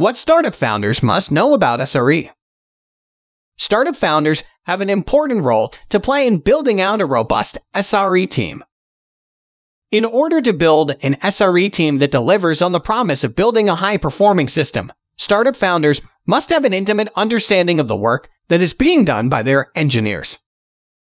[0.00, 2.30] What startup founders must know about SRE.
[3.58, 8.64] Startup founders have an important role to play in building out a robust SRE team.
[9.90, 13.74] In order to build an SRE team that delivers on the promise of building a
[13.74, 18.72] high performing system, startup founders must have an intimate understanding of the work that is
[18.72, 20.38] being done by their engineers.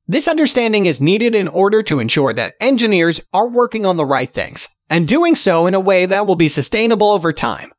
[0.07, 4.31] This understanding is needed in order to ensure that engineers are working on the right
[4.31, 7.73] things and doing so in a way that will be sustainable over time.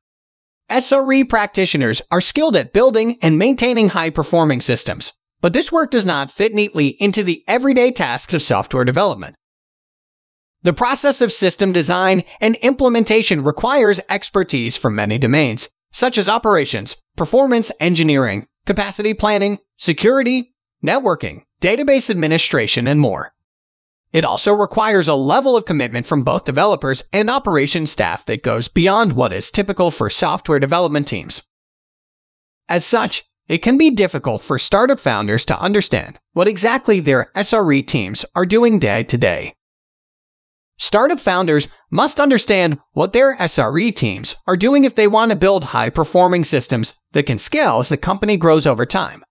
[0.70, 5.12] SRE practitioners are skilled at building and maintaining high performing systems,
[5.42, 9.36] but this work does not fit neatly into the everyday tasks of software development.
[10.62, 16.96] The process of system design and implementation requires expertise from many domains, such as operations,
[17.14, 23.33] performance engineering, capacity planning, security, networking, database administration, and more.
[24.14, 28.68] It also requires a level of commitment from both developers and operations staff that goes
[28.68, 31.42] beyond what is typical for software development teams.
[32.68, 37.84] As such, it can be difficult for startup founders to understand what exactly their SRE
[37.84, 39.56] teams are doing day to day.
[40.78, 45.64] Startup founders must understand what their SRE teams are doing if they want to build
[45.64, 49.24] high performing systems that can scale as the company grows over time.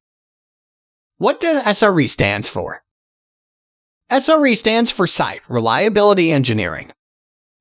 [1.20, 2.83] What does SRE stand for?
[4.14, 6.92] SRE stands for Site Reliability Engineering.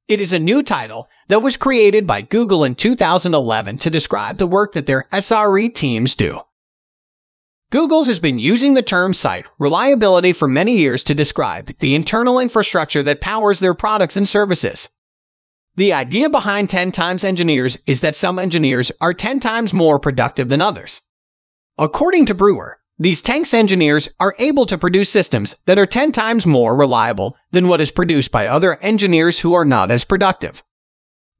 [0.07, 4.47] It is a new title that was created by Google in 2011 to describe the
[4.47, 6.43] work that their SRE teams do.
[7.71, 12.39] Google has been using the term site reliability for many years to describe the internal
[12.39, 14.91] infrastructure that powers their products and services.
[15.77, 20.51] The idea behind 10 times engineers is that some engineers are 10 times more productive
[20.51, 21.01] than others.
[21.79, 26.47] According to Brewer, these 10x engineers are able to produce systems that are 10 times
[26.47, 30.63] more reliable than what is produced by other engineers who are not as productive.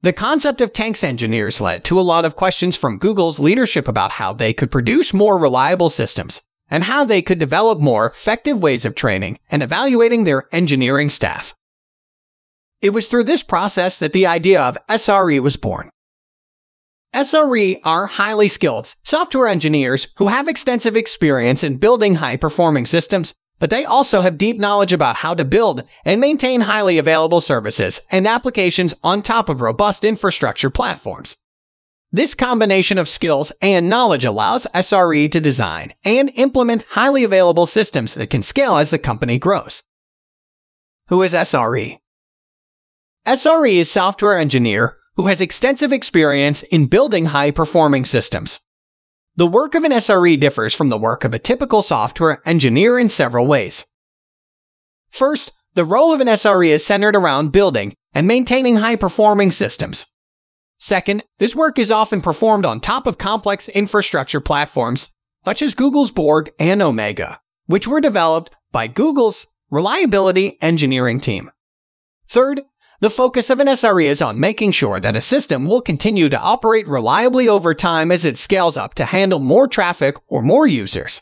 [0.01, 4.11] The concept of 10x engineers led to a lot of questions from Google's leadership about
[4.11, 8.83] how they could produce more reliable systems and how they could develop more effective ways
[8.83, 11.55] of training and evaluating their engineering staff.
[12.81, 15.89] It was through this process that the idea of SRE was born.
[17.13, 23.35] SRE are highly skilled software engineers who have extensive experience in building high performing systems,
[23.59, 28.01] but they also have deep knowledge about how to build and maintain highly available services
[28.09, 31.37] and applications on top of robust infrastructure platforms.
[32.11, 38.15] This combination of skills and knowledge allows SRE to design and implement highly available systems
[38.15, 39.83] that can scale as the company grows.
[41.09, 41.99] Who is SRE?
[43.27, 48.59] SRE is software engineer who has extensive experience in building high performing systems.
[49.35, 53.09] The work of an SRE differs from the work of a typical software engineer in
[53.09, 53.85] several ways.
[55.09, 60.05] First, the role of an SRE is centered around building and maintaining high performing systems.
[60.79, 65.09] Second, this work is often performed on top of complex infrastructure platforms
[65.45, 71.51] such as Google's Borg and Omega, which were developed by Google's reliability engineering team.
[72.27, 72.61] Third,
[73.03, 76.39] the focus of an SRE is on making sure that a system will continue to
[76.39, 81.21] operate reliably over time as it scales up to handle more traffic or more users.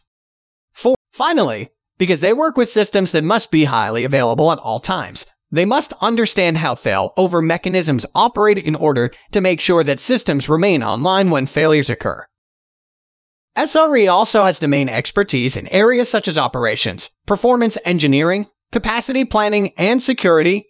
[0.73, 5.25] Four, finally, because they work with systems that must be highly available at all times,
[5.49, 10.83] they must understand how fail-over mechanisms operate in order to make sure that systems remain
[10.83, 12.27] online when failures occur.
[13.57, 19.99] SRE also has domain expertise in areas such as operations, performance engineering, capacity planning, and
[19.99, 20.67] security,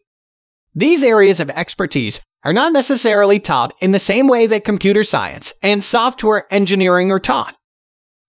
[0.74, 5.54] these areas of expertise are not necessarily taught in the same way that computer science
[5.62, 7.56] and software engineering are taught.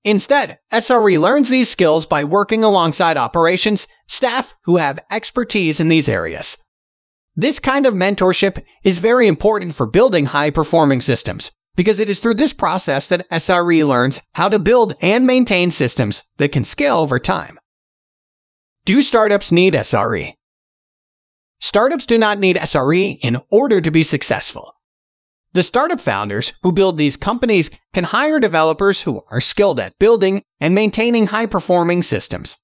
[0.05, 6.09] Instead, SRE learns these skills by working alongside operations staff who have expertise in these
[6.09, 6.59] areas.
[7.37, 12.19] This kind of mentorship is very important for building high performing systems because it is
[12.19, 16.99] through this process that SRE learns how to build and maintain systems that can scale
[16.99, 17.59] over time.
[18.85, 20.35] Do startups need SRE?
[21.73, 24.75] Startups do not need SRE in order to be successful.
[25.55, 30.43] The startup founders who build these companies can hire developers who are skilled at building
[30.61, 32.59] and maintaining high performing systems.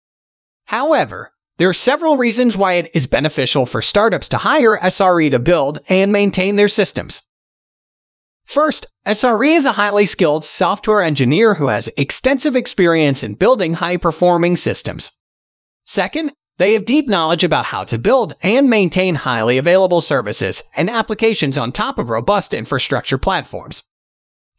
[0.66, 5.38] However, there are several reasons why it is beneficial for startups to hire SRE to
[5.38, 7.22] build and maintain their systems.
[8.44, 13.96] First, SRE is a highly skilled software engineer who has extensive experience in building high
[13.96, 15.12] performing systems.
[15.86, 20.90] Second, they have deep knowledge about how to build and maintain highly available services and
[20.90, 23.84] applications on top of robust infrastructure platforms.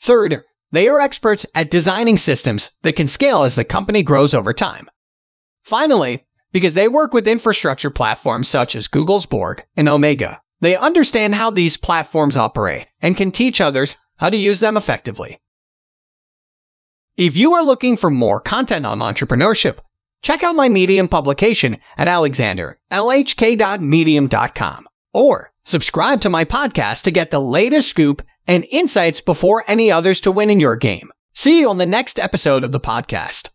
[0.01, 4.53] Third, they are experts at designing systems that can scale as the company grows over
[4.53, 4.89] time.
[5.61, 11.35] Finally, because they work with infrastructure platforms such as Google's Borg and Omega, they understand
[11.35, 15.39] how these platforms operate and can teach others how to use them effectively.
[17.17, 19.79] If you are looking for more content on entrepreneurship,
[20.21, 27.39] check out my Medium publication at alexanderlhk.medium.com or subscribe to my podcast to get the
[27.39, 31.11] latest scoop and insights before any others to win in your game.
[31.33, 33.47] See you on the next episode of the podcast.